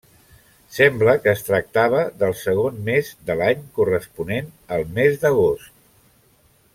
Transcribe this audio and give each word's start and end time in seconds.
Sembla 0.77 1.13
que 1.25 1.33
es 1.33 1.43
tractava 1.49 1.99
del 2.23 2.33
segon 2.39 2.79
mes 2.89 3.11
de 3.29 3.37
l'any, 3.43 3.61
corresponent 3.77 4.49
al 4.79 4.87
mes 4.97 5.21
d'agost. 5.27 5.71